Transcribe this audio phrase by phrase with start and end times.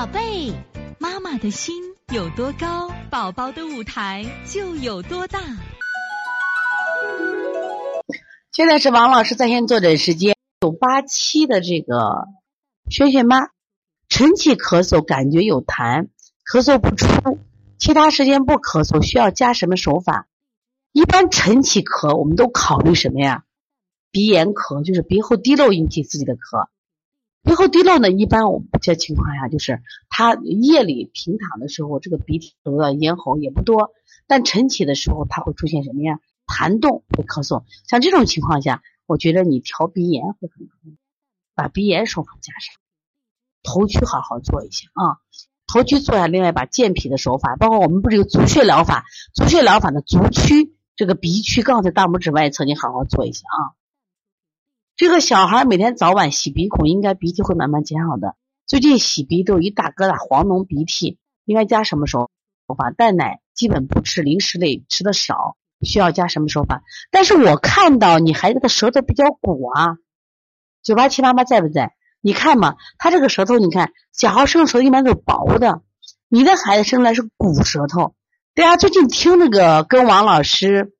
[0.00, 0.54] 宝贝，
[0.98, 1.74] 妈妈的心
[2.10, 5.38] 有多高，宝宝的舞台就有多大。
[8.50, 12.28] 现在是王老师在线坐诊时间，九八七的这个
[12.88, 13.50] 萱萱妈，
[14.08, 16.08] 晨起咳嗽感觉有痰，
[16.50, 17.38] 咳嗽不出，
[17.78, 20.28] 其他时间不咳嗽，需要加什么手法？
[20.92, 23.44] 一般晨起咳，我们都考虑什么呀？
[24.10, 26.68] 鼻炎咳，就是鼻后滴漏引起自己的咳。
[27.42, 33.92] 鼻后滴漏呢，一般我们这情况下就是他夜里平躺的时候，这个鼻涕流到咽喉也不多，
[34.26, 36.20] 但晨起的时候他会出现什么呀？
[36.46, 37.64] 痰动会咳嗽。
[37.88, 40.96] 像这种情况下，我觉得你调鼻炎会很重要，
[41.54, 42.74] 把鼻炎手法加上，
[43.62, 45.18] 头区好好做一下啊。
[45.66, 49.04] 头区做下，另外把健脾的手法，包括我们不是有足穴疗法？
[49.32, 53.79] 足穴疗法的足区这个鼻区刚好在大拇指外侧，你好好做一下啊。
[55.00, 58.36] 这个小孩每天早晚洗鼻孔，应该鼻涕会慢慢减少的。
[58.66, 62.28] 最近洗鼻都有一大疙瘩黄脓鼻涕，应该加什么手
[62.76, 62.90] 法？
[62.90, 66.82] 淡奶基本不吃，零食类吃的少，需要加什么手法？
[67.10, 69.96] 但是我看到你孩子的舌头比较鼓啊，
[70.82, 71.94] 九八七妈妈在不在？
[72.20, 75.80] 你看嘛，他这个舌头，你看小孩生的舌头一般都是薄的，
[76.28, 78.14] 你的孩子生来是鼓舌头。
[78.54, 80.92] 大家最近听那个跟王老师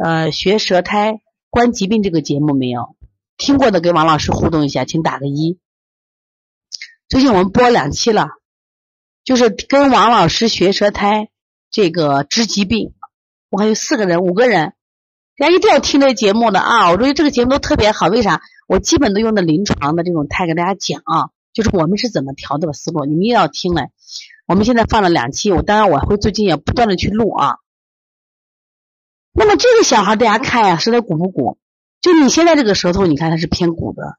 [0.00, 2.94] 呃学舌苔关疾病这个节目没有？
[3.42, 5.58] 听过的跟王老师互动一下，请打个一。
[7.08, 8.28] 最近我们播两期了，
[9.24, 11.28] 就是跟王老师学舌苔
[11.68, 12.94] 这个治疾病，
[13.50, 14.74] 我还有四个人、五个人，
[15.36, 16.90] 大家一定要听这节目的啊！
[16.92, 18.40] 我觉得这个节目都特别好，为啥？
[18.68, 23.90] 我基本都用的临床的这种态给大家讲啊，就是我们是怎么调这个思路，你们也要听嘞。
[24.46, 27.56] 我们现在放了两期，我当然我会最近也不断的去录啊。
[29.32, 31.58] 那么这个小孩大家看呀，舌头鼓不鼓？
[32.02, 34.18] 就你现在这个舌头，你看它是偏鼓的，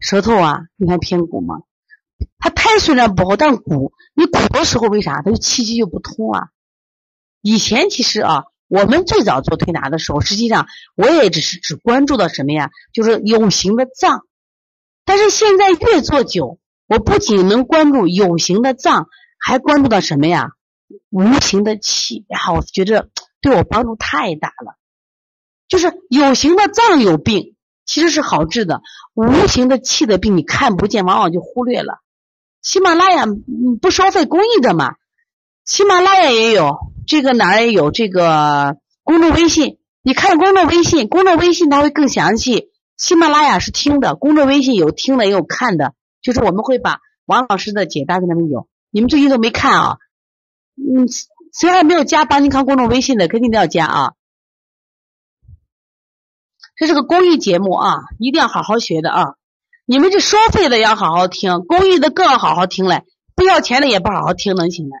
[0.00, 1.56] 舌头啊，你看偏鼓吗？
[2.38, 3.92] 它胎虽然薄，但鼓。
[4.14, 5.20] 你鼓的时候为啥？
[5.20, 6.48] 它就气机就不通啊。
[7.42, 12.70] 以前其实啊，我们最早做推拿的时候，实际上我也只是只关注到什么呀？
[12.94, 14.22] 就是有形的脏。
[15.04, 19.06] 但是现在越做久，我不仅能关注有形的脏，
[19.38, 20.52] 还关注到什么呀？
[21.10, 22.24] 无形的气。
[22.28, 23.10] 然后我觉得
[23.42, 24.78] 对我帮助太大了。
[25.68, 27.54] 就是有形的脏有病，
[27.84, 28.80] 其实是好治的；
[29.14, 32.00] 无形的气的病，你看不见，往往就忽略了。
[32.62, 33.26] 喜马拉雅
[33.80, 34.94] 不收费公益的嘛？
[35.64, 39.78] 喜马拉雅也有，这个哪儿也有这个公众微信。
[40.02, 42.70] 你看公众微信，公众微信它会更详细。
[42.96, 45.94] 喜马拉雅是听的，公众微信有听的也有看的。
[46.22, 49.96] 就是我们会把王老师的解答给他们有，你们最近都没看啊？
[50.76, 51.06] 嗯，
[51.52, 54.12] 虽然没有加邦尼康公众微信的，肯定都要加啊。
[56.76, 59.34] 这是个公益节目啊，一定要好好学的啊！
[59.86, 63.04] 你们这收费的要好好听，公益的更要好好听嘞，
[63.34, 64.96] 不要钱的也不好好听，能行吗？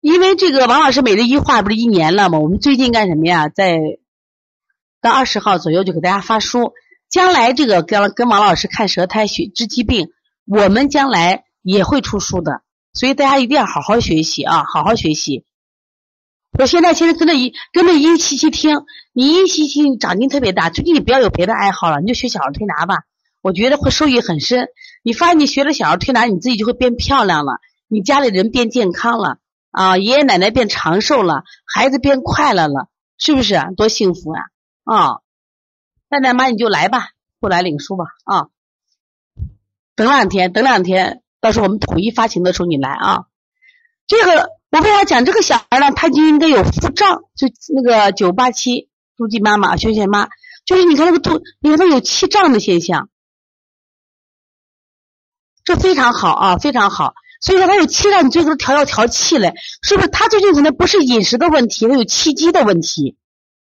[0.00, 2.38] 因为这个王老师每日一话不是一年了吗？
[2.38, 3.48] 我们最近干什么呀？
[3.48, 3.78] 在
[5.00, 6.74] 到二十号左右就给大家发书，
[7.08, 10.12] 将来这个跟跟王老师看舌苔学治疾病，
[10.46, 15.44] 我们将来也会出书的，所以大家一定要好好学习啊，好好学习。
[16.58, 20.68] 我现在其实跟着一跟着一期期听，你一期期长进特别大。
[20.68, 23.04] 最近你不要有别的爱好了，你就学小儿推拿吧。
[23.40, 24.68] 我觉得会受益很深。
[25.02, 27.54] 你发现你学了小儿推拿，你自己就会变漂亮了，
[27.88, 29.38] 你家里人变健康了
[29.70, 34.42] 啊，爷爷奶奶变长寿了，孩子变快乐了，是不是多幸福啊？
[34.84, 35.20] 啊，
[36.10, 37.08] 那奶妈你就来吧，
[37.40, 38.48] 过来领书吧啊。
[39.96, 43.24] 等两天，等两天，到时候我们统一发行的时候你来啊。
[44.06, 44.50] 这个。
[44.72, 45.90] 我为啥讲这个小孩呢？
[45.94, 48.88] 他就应该有腹胀，就那个九八七
[49.18, 50.30] 肚脐妈妈、萱萱妈，
[50.64, 53.10] 就是你看那个肚，你看他有气胀的现象，
[55.62, 57.12] 这非常好啊，非常好。
[57.42, 59.52] 所以说他有气胀，你最后调药调气嘞，
[59.82, 60.08] 是不是？
[60.08, 63.18] 他最近可能不是饮食的问题，他有气机的问题。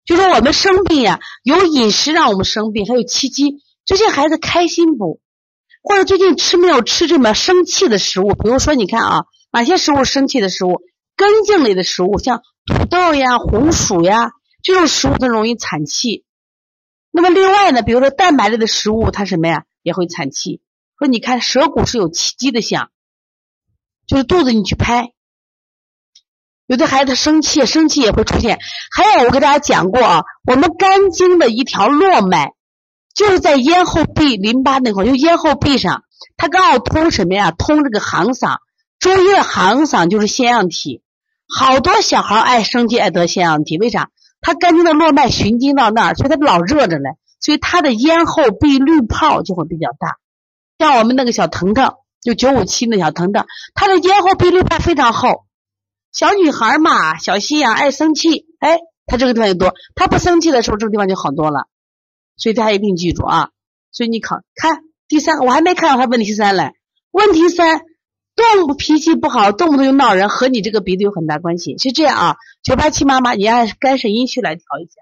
[0.05, 3.62] 就说我们生病呀，有饮食让我们生病，还有气机。
[3.85, 5.20] 最近孩子开心不？
[5.82, 8.35] 或者最近吃没有吃这么生气的食物？
[8.35, 10.81] 比如说，你看啊，哪些食物生气的食物？
[11.17, 14.33] 根茎类的食物，像土豆呀、红薯呀
[14.63, 16.25] 这种食物，它容易产气。
[17.11, 20.61] 那么另外呢，比如说蛋白类的食物，它什么呀也会产气。
[20.99, 22.91] 说你看舌骨是有气机的响，
[24.07, 25.13] 就是肚子你去拍，
[26.67, 28.59] 有的孩子生气，生气也会出现。
[28.91, 32.53] 还有我给大家讲过啊，我们肝经的一条络脉，
[33.15, 36.05] 就是在咽后壁淋巴那块，就咽后壁上，
[36.37, 37.51] 它刚好通什么呀？
[37.53, 38.59] 通这个行嗓，
[38.99, 41.03] 中医的行嗓就是腺样体。
[41.48, 44.10] 好多小孩爱生气，爱得腺样体，为啥？
[44.40, 47.10] 他肝经的络脉循经到那儿，所以他老热着嘞。
[47.38, 50.16] 所以他的咽后壁滤泡就会比较大。
[50.78, 55.44] 像我们那个小腾腾，就九五七那小腾腾，他的咽后壁滤泡非常厚。
[56.12, 59.75] 小女孩嘛，小心眼，爱生气，哎，他这个地方就多。
[59.94, 61.69] 他不生气的时候，这个地方就好多了。
[62.37, 63.50] 所以大家一定记住啊。
[63.93, 66.75] 所以你考看第三，我还没看到他问题三来。
[67.10, 67.82] 问题三，
[68.37, 71.79] 动不脾气不好，动不动就闹人，和你这个鼻子有很大关系。
[71.79, 74.93] 是这样啊，九八七妈妈，你按肝肾阴虚来调一下。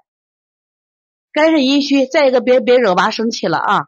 [1.32, 3.86] 肝肾阴虚，再一个别别惹娃生气了啊。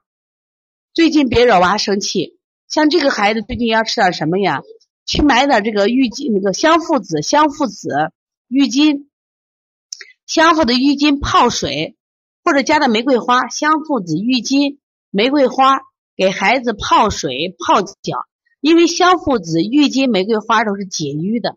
[0.93, 2.39] 最近别惹娃生气，
[2.69, 4.63] 像这个孩子最近要吃点什么呀？
[5.05, 8.11] 去买点这个浴巾，那个香附子、香附子
[8.49, 9.07] 浴巾，
[10.27, 11.97] 香附的浴巾泡水，
[12.43, 14.79] 或者加点玫瑰花、香附子浴巾、
[15.11, 15.79] 玫瑰花，
[16.17, 18.27] 给孩子泡水泡脚。
[18.67, 21.57] 因为香附子郁金、玫瑰花都是解瘀的，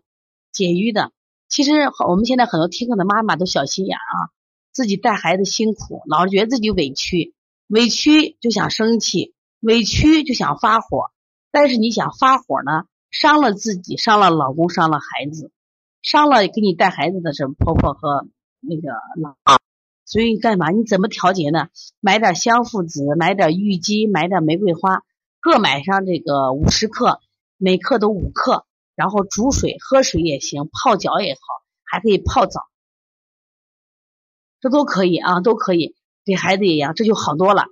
[0.52, 1.10] 解瘀的。
[1.48, 1.72] 其实
[2.08, 4.30] 我们现在很多听课的妈妈都小心眼啊，
[4.70, 7.34] 自己带孩子辛苦，老是觉得自己委屈。
[7.66, 11.10] 委屈就想生气，委屈就想发火，
[11.50, 15.50] 但是你想发火呢，伤了自己，伤了老公，伤了孩子，
[16.02, 18.28] 伤了给你带孩子的什么婆婆和
[18.60, 19.34] 那个老
[20.04, 20.70] 所以干嘛？
[20.70, 21.70] 你怎么调节呢？
[21.98, 25.02] 买点香附子，买点郁金，买点玫瑰花，
[25.40, 27.20] 各买上这个五十克，
[27.56, 31.40] 每克都五克，然后煮水喝水也行，泡脚也好，
[31.84, 32.68] 还可以泡澡，
[34.60, 35.96] 这都可以啊，都可以。
[36.22, 37.64] 给孩子也一样，这就好多了。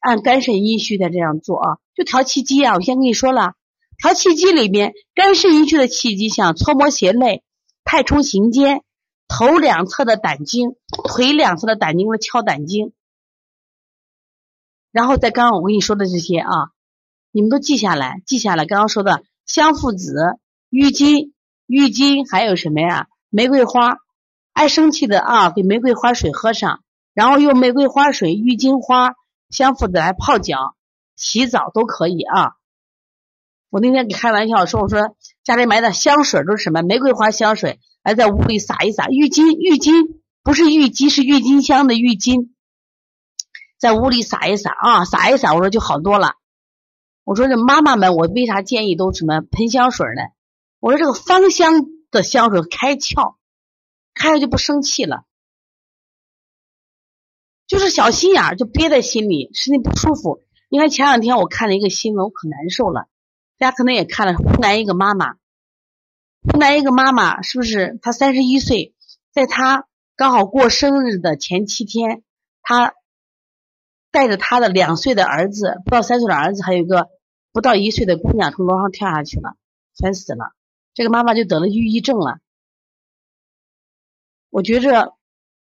[0.00, 2.74] 按肝肾阴虚的这样做啊，就调气机啊。
[2.74, 3.54] 我先跟你说了，
[3.98, 7.44] 调气机里面肝肾阴虚的气机，像搓摩胁肋、
[7.84, 8.82] 太冲行间、
[9.28, 10.74] 头两侧的胆经、
[11.04, 12.94] 腿两侧的胆经的敲胆经。
[14.90, 16.71] 然后在刚刚我跟你说的这些啊，
[17.32, 18.66] 你们都记下来，记下来。
[18.66, 20.38] 刚刚说的香附子、
[20.68, 21.32] 郁金、
[21.66, 23.08] 郁金，还有什么呀？
[23.30, 23.96] 玫瑰花。
[24.52, 26.82] 爱生气的啊，给玫瑰花水喝上。
[27.14, 29.14] 然后用玫瑰花水、郁金花、
[29.48, 30.76] 香附子来泡脚、
[31.16, 32.52] 洗澡都可以啊。
[33.70, 36.82] 我那天给开玩笑说，我说家里买的香水都是什么？
[36.82, 39.08] 玫瑰花香水，来在屋里撒一撒。
[39.08, 42.54] 郁金，郁金不是郁金，是郁金香的郁金，
[43.78, 46.34] 在屋里撒一撒啊，撒一撒，我说就好多了。
[47.24, 50.22] 我说这妈妈们，我为啥建议都什么喷香水呢？
[50.80, 53.36] 我说这个芳香的香水开窍，
[54.14, 55.24] 开了就不生气了。
[57.68, 60.42] 就是小心眼儿，就憋在心里，身体不舒服。
[60.68, 63.08] 你看前两天我看了一个新闻，我可难受了。
[63.56, 65.34] 大家可能也看了，湖南一个妈妈，
[66.42, 67.98] 湖南一个妈妈是不是？
[68.02, 68.94] 她三十一岁，
[69.30, 69.86] 在她
[70.16, 72.24] 刚好过生日的前七天，
[72.62, 72.94] 她
[74.12, 77.08] 带着他的两岁的儿子，不到三岁的儿子，还有一个
[77.52, 79.56] 不到一岁的姑娘，从楼上跳下去了，
[79.96, 80.52] 全死了。
[80.94, 82.38] 这个妈妈就得了抑郁症了。
[84.50, 85.14] 我觉着。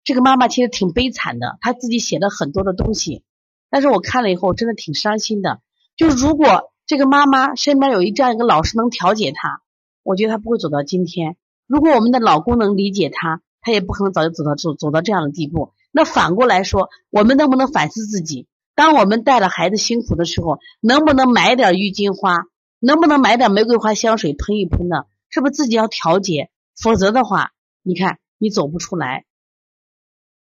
[0.07, 3.23] 这个妈妈其实挺悲惨的，她自己写了很多的东西，
[3.71, 5.61] 但是我看了以后真的挺伤心的。
[5.95, 9.63] 就如果这个妈妈身边有一这样一个老师能调解她，
[10.03, 11.37] 我觉得她不会走到今天。
[11.65, 15.73] 如果我们的老公能理解她，她也不可能早就走到走走到这样的地步。
[15.97, 18.49] 那反过来说，我们能不能反思自己？
[18.75, 22.39] 当我们带了孩子辛苦的时候，能不能买点郁金花？
[22.79, 25.05] 能不能买点玫瑰花香水喷一喷呢？
[25.29, 26.49] 是不是自己要调节？
[26.77, 27.51] 否则的话，
[27.81, 29.23] 你看你走不出来。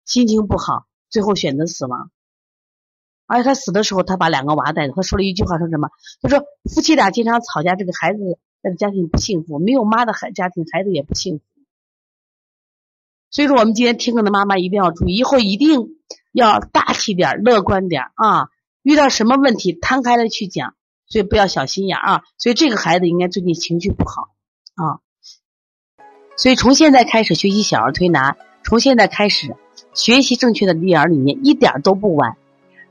[0.05, 2.11] 心情不好，最后选择死亡。
[3.27, 4.93] 而且他死的时候，他把两个娃带着。
[4.93, 5.89] 他说了一句话，说什么？
[6.21, 8.19] 他说夫妻俩经常吵架，这个孩子
[8.61, 11.45] 的家庭不幸福，没有妈的孩家庭，孩子也不幸福。
[13.35, 15.89] 所以说，我们今天听课的妈妈一定要注意，以后一定
[16.31, 18.47] 要大气点，乐观点啊！
[18.85, 20.75] 遇到什么问题，摊开了去讲，
[21.09, 22.23] 所以不要小心眼啊！
[22.39, 24.29] 所以这个孩子应该最近情绪不好
[24.77, 25.03] 啊。
[26.37, 29.57] 所以从现在开始学习小儿推拿，从现在开始。
[29.93, 32.37] 学习正确的育儿理念一点都不晚，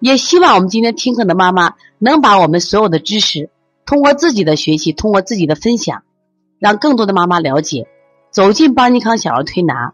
[0.01, 3.49] 也希望我们今天听课的妈妈能把我们所有的知识，
[3.85, 6.03] 通过自己的学习，通过自己的分享，
[6.59, 7.87] 让更多的妈妈了解，
[8.31, 9.93] 走进邦尼康小儿推拿，